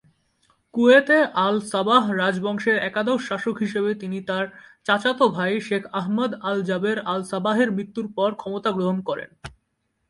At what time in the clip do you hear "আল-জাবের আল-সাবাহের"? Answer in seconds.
6.43-7.69